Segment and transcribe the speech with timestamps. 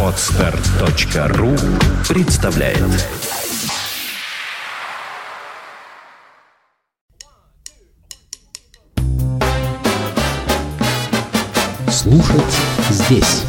[0.00, 1.50] Отстар.ру
[2.08, 2.78] представляет
[11.90, 12.42] Слушать
[12.90, 13.42] здесь.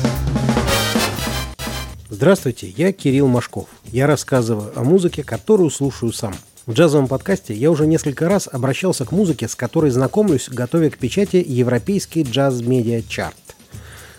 [2.09, 3.67] Здравствуйте, я Кирилл Машков.
[3.83, 6.33] Я рассказываю о музыке, которую слушаю сам.
[6.65, 10.97] В джазовом подкасте я уже несколько раз обращался к музыке, с которой знакомлюсь, готовя к
[10.97, 13.44] печати Европейский джаз-медиа чарт.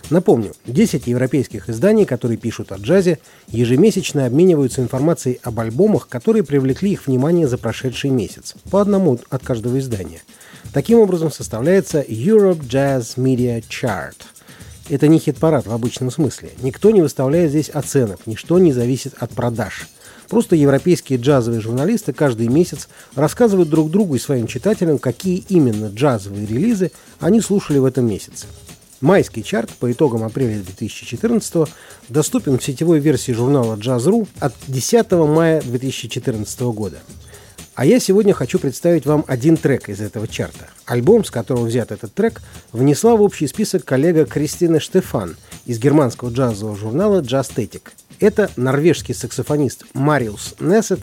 [0.08, 6.92] Напомню, 10 европейских изданий, которые пишут о джазе, ежемесячно обмениваются информацией об альбомах, которые привлекли
[6.92, 10.22] их внимание за прошедший месяц, по одному от каждого издания.
[10.72, 14.14] Таким образом составляется Europe Jazz Media Chart.
[14.88, 16.50] Это не хит-парад в обычном смысле.
[16.62, 19.88] Никто не выставляет здесь оценок, ничто не зависит от продаж.
[20.28, 26.46] Просто европейские джазовые журналисты каждый месяц рассказывают друг другу и своим читателям, какие именно джазовые
[26.46, 28.46] релизы они слушали в этом месяце.
[29.00, 31.68] Майский чарт по итогам апреля 2014
[32.08, 36.98] доступен в сетевой версии журнала Jazz.ru от 10 мая 2014 года.
[37.74, 40.68] А я сегодня хочу представить вам один трек из этого чарта.
[40.86, 42.40] Альбом, с которого взят этот трек,
[42.72, 47.82] внесла в общий список коллега Кристина Штефан из германского джазового журнала Jazztetic.
[48.18, 51.00] Это норвежский саксофонист Мариус Нессет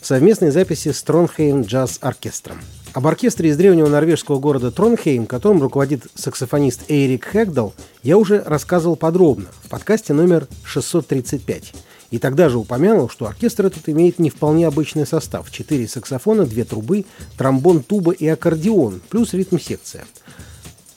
[0.00, 2.60] в совместной записи с Тронхейм Джаз Оркестром.
[2.94, 8.96] Об оркестре из древнего норвежского города Тронхейм, которым руководит саксофонист Эйрик Хэгдал, я уже рассказывал
[8.96, 11.72] подробно в подкасте номер 635.
[12.10, 15.50] И тогда же упомянул, что оркестр этот имеет не вполне обычный состав.
[15.50, 17.06] Четыре саксофона, две трубы,
[17.38, 20.04] тромбон, туба и аккордеон, плюс ритм-секция.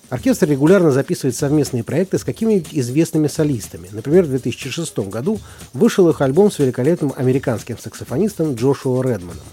[0.09, 3.87] Оркестр регулярно записывает совместные проекты с какими-нибудь известными солистами.
[3.93, 5.39] Например, в 2006 году
[5.71, 9.43] вышел их альбом с великолепным американским саксофонистом Джошуа Редманом.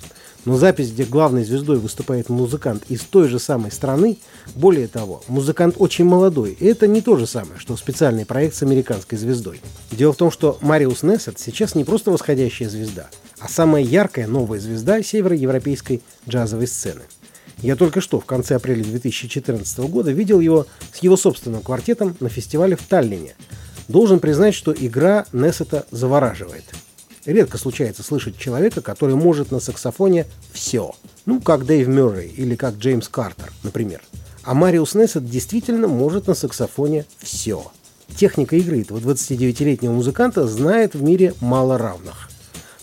[0.44, 4.18] Но запись, где главной звездой выступает музыкант из той же самой страны,
[4.56, 8.62] более того, музыкант очень молодой, и это не то же самое, что специальный проект с
[8.62, 9.60] американской звездой.
[9.92, 14.58] Дело в том, что Мариус Нессет сейчас не просто восходящая звезда, а самая яркая новая
[14.58, 17.02] звезда североевропейской джазовой сцены.
[17.58, 22.28] Я только что в конце апреля 2014 года видел его с его собственным квартетом на
[22.28, 23.36] фестивале в Таллине.
[23.86, 26.64] Должен признать, что игра Нессета завораживает–
[27.24, 30.92] Редко случается слышать человека, который может на саксофоне все.
[31.24, 34.02] Ну, как Дэйв Мюррей или как Джеймс Картер, например.
[34.42, 37.70] А Мариус Нессет действительно может на саксофоне все.
[38.16, 42.28] Техника игры этого 29-летнего музыканта знает в мире мало равных.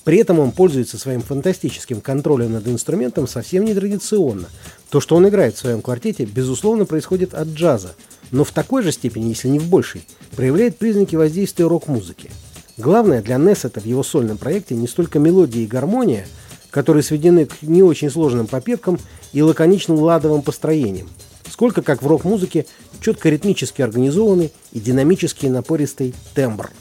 [0.06, 4.48] При этом он пользуется своим фантастическим контролем над инструментом совсем нетрадиционно.
[4.90, 7.94] То, что он играет в своем квартете, безусловно, происходит от джаза,
[8.32, 12.32] но в такой же степени, если не в большей, проявляет признаки воздействия рок-музыки.
[12.80, 16.26] Главное для Нессета в его сольном проекте не столько мелодия и гармония,
[16.72, 18.98] которые сведены к не очень сложным попевкам
[19.34, 21.10] и лаконичным ладовым построениям,
[21.52, 22.66] сколько, как в рок-музыке,
[23.02, 26.72] четко ритмически организованный и динамически напористый тембр.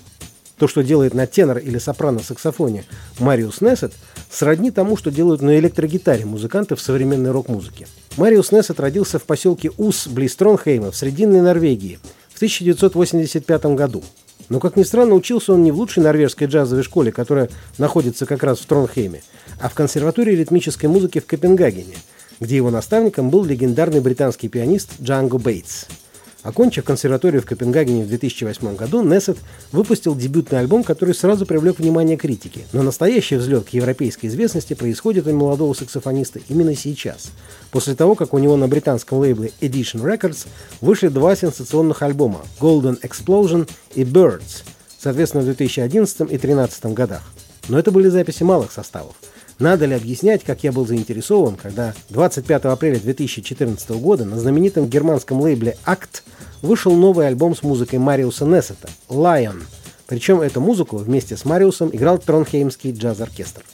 [0.56, 2.84] То, что делает на тенор или сопрано-саксофоне
[3.18, 3.92] Мариус Нессет,
[4.30, 7.88] сродни тому, что делают на электрогитаре музыканты в современной рок-музыке.
[8.16, 11.98] Мариус Нессет родился в поселке Ус, близ Тронхейма, в Срединной Норвегии,
[12.28, 14.04] в 1985 году.
[14.48, 18.42] Но, как ни странно, учился он не в лучшей норвежской джазовой школе, которая находится как
[18.42, 19.22] раз в Тронхейме,
[19.60, 21.96] а в консерватории ритмической музыки в Копенгагене,
[22.40, 25.86] где его наставником был легендарный британский пианист Джанго Бейтс–
[26.44, 29.38] Окончив консерваторию в Копенгагене в 2008 году, Нессет
[29.72, 32.64] выпустил дебютный альбом, который сразу привлек внимание критики.
[32.72, 37.32] Но настоящий взлет к европейской известности происходит у молодого саксофониста именно сейчас.
[37.72, 40.46] После того, как у него на британском лейбле Edition Records
[40.80, 44.62] вышли два сенсационных альбома Golden Explosion и Birds,
[44.98, 47.22] соответственно, в 2011 и 2013 годах.
[47.68, 49.16] Но это были записи малых составов.
[49.58, 55.40] Надо ли объяснять, как я был заинтересован, когда 25 апреля 2014 года на знаменитом германском
[55.40, 56.22] лейбле «Акт»
[56.62, 59.60] вышел новый альбом с музыкой Мариуса Нессета «Lion».
[60.06, 63.64] Причем эту музыку вместе с Мариусом играл Тронхеймский джаз-оркестр.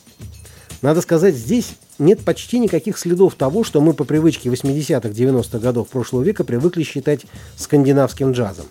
[0.80, 5.88] Надо сказать, здесь нет почти никаких следов того, что мы по привычке 80-х, 90-х годов
[5.88, 8.66] прошлого века привыкли считать скандинавским джазом.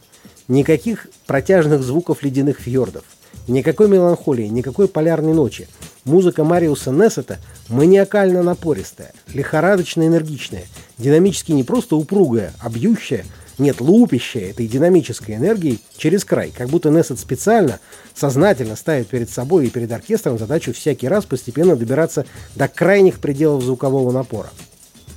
[0.48, 3.04] Никаких протяжных звуков ледяных фьордов,
[3.48, 5.68] никакой меланхолии, никакой полярной ночи–
[6.06, 7.40] Музыка Мариуса Нессета
[7.70, 10.66] маниакально напористая, лихорадочно энергичная,
[10.98, 13.26] динамически не просто упругая, а бьющая,
[13.58, 17.80] нет, лупящая этой динамической энергией через край, как будто Нессет специально,
[18.14, 23.64] сознательно ставит перед собой и перед оркестром задачу всякий раз постепенно добираться до крайних пределов
[23.64, 24.50] звукового напора.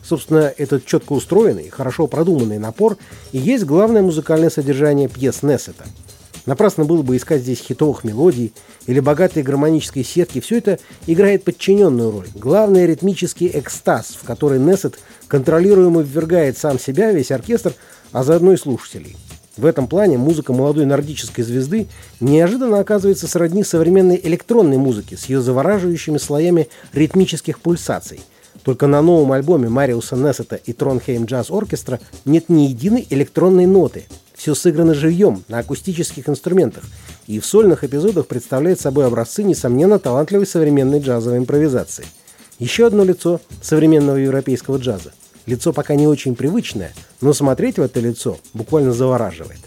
[0.04, 2.96] Собственно, этот четко устроенный, хорошо продуманный напор
[3.32, 5.84] и есть главное музыкальное содержание пьес Нессета–
[6.46, 8.52] Напрасно было бы искать здесь хитовых мелодий
[8.86, 10.40] или богатой гармонической сетки.
[10.40, 12.28] Все это играет подчиненную роль.
[12.34, 17.74] Главный ритмический экстаз, в который Нессет контролируемо ввергает сам себя, весь оркестр,
[18.12, 19.16] а заодно и слушателей.
[19.56, 21.88] В этом плане музыка молодой нордической звезды
[22.20, 28.20] неожиданно оказывается сродни современной электронной музыке с ее завораживающими слоями ритмических пульсаций.
[28.62, 34.06] Только на новом альбоме Мариуса Нессета и Тронхейм Джаз Оркестра нет ни единой электронной ноты.
[34.46, 36.84] Все сыграно живьем, на акустических инструментах,
[37.26, 42.04] и в сольных эпизодах представляет собой образцы, несомненно, талантливой современной джазовой импровизации.
[42.60, 45.12] Еще одно лицо современного европейского джаза–
[45.46, 49.58] Лицо пока не очень привычное, но смотреть в это лицо буквально завораживает.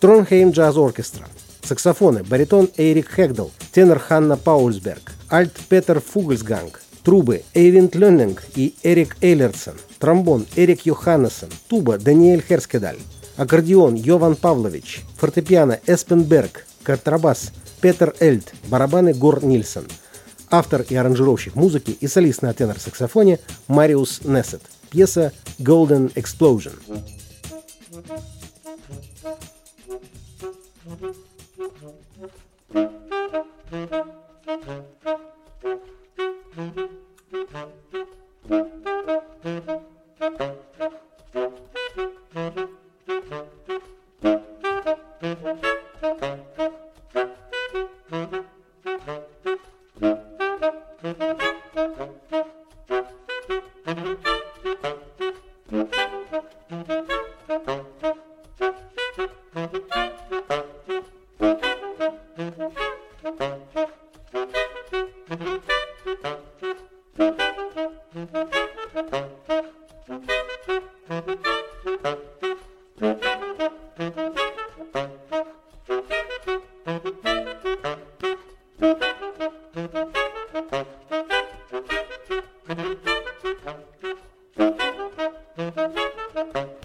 [0.00, 1.28] Тронхейм Джаз Оркестра.
[1.62, 2.24] Саксофоны.
[2.24, 3.48] Баритон Эрик Хегдл.
[3.70, 5.12] Тенор Ханна Паульсберг.
[5.30, 6.80] Альт Петер Фугельсганг.
[7.04, 9.74] Трубы Эйвинт Леннинг и Эрик Эйлерсон.
[10.00, 11.50] Тромбон Эрик Йоханнесен.
[11.68, 12.98] Туба Даниэль Херскедаль
[13.38, 19.86] аккордеон Йован Павлович, фортепиано Эспенберг, контрабас Петер Эльт, барабаны Гор Нильсон.
[20.50, 23.38] Автор и аранжировщик музыки и солист на тенор-саксофоне
[23.68, 24.62] Мариус Несет.
[24.90, 26.74] Пьеса «Golden Explosion».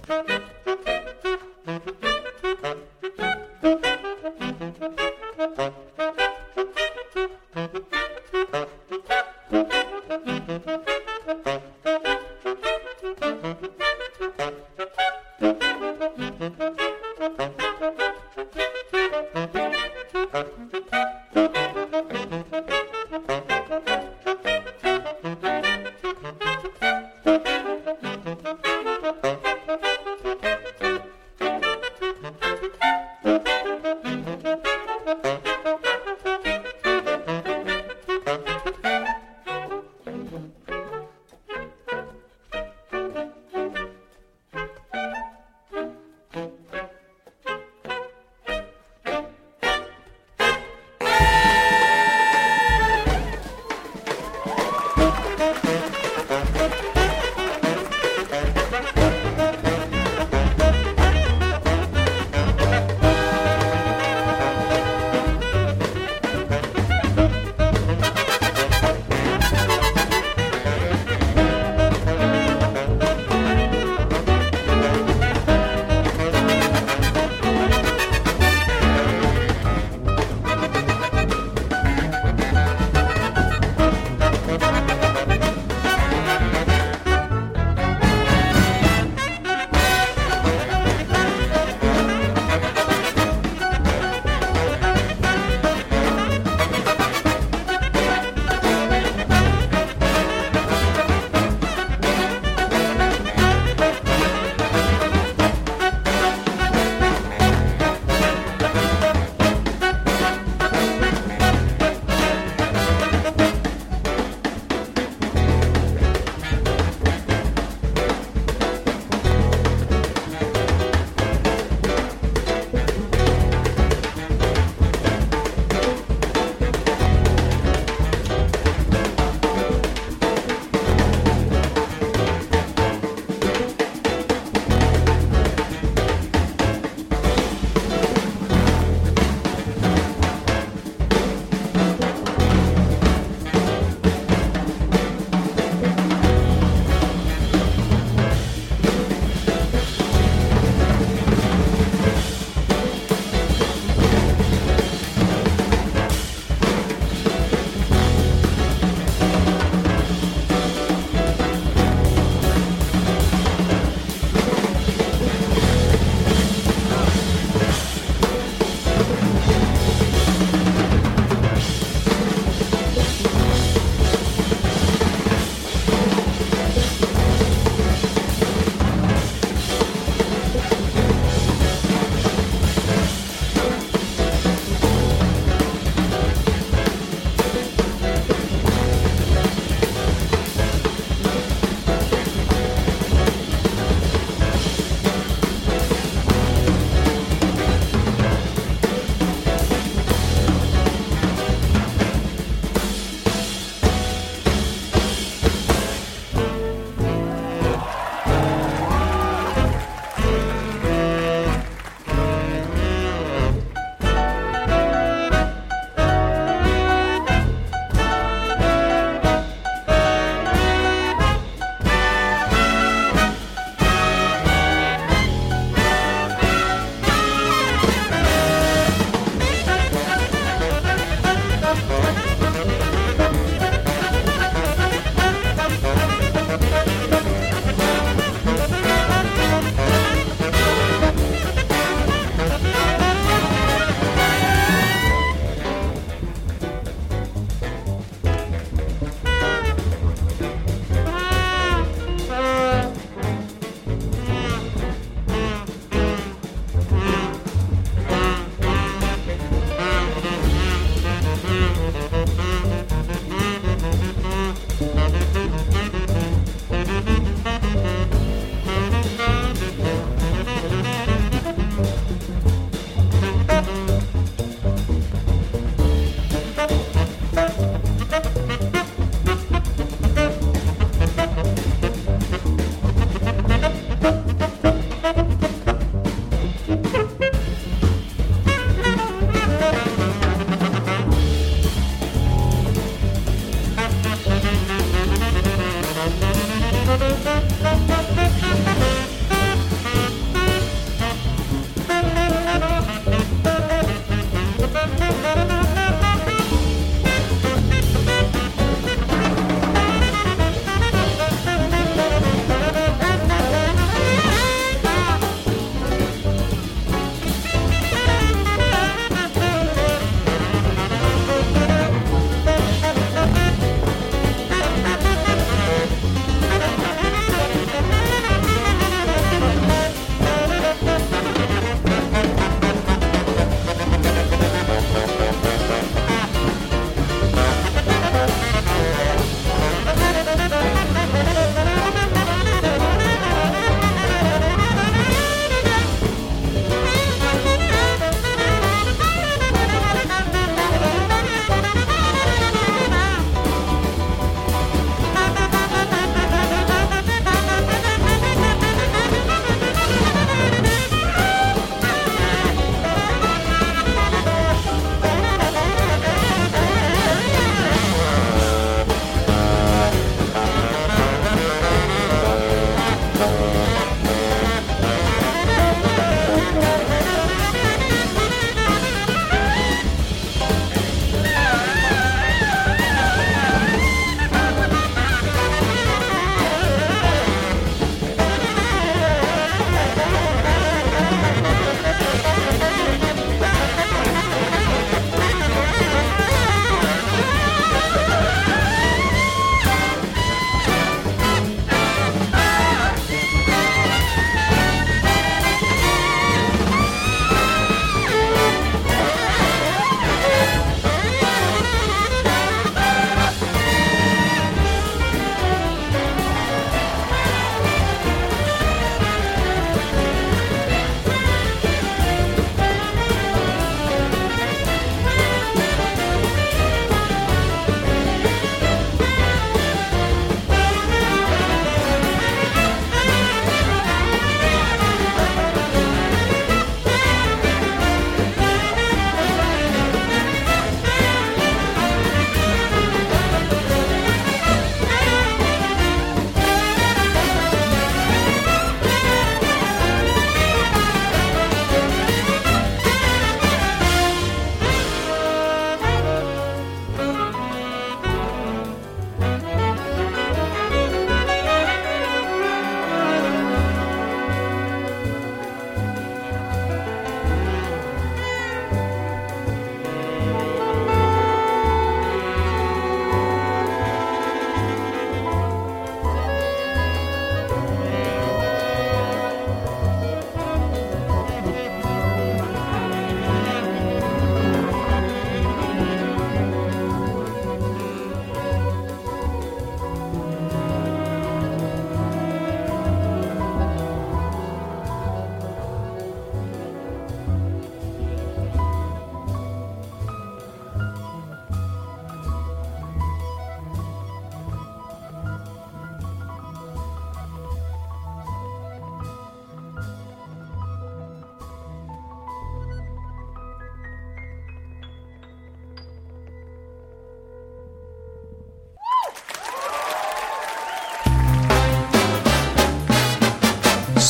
[0.08, 0.43] 了。